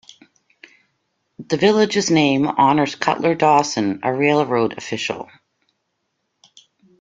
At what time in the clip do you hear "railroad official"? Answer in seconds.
4.11-5.29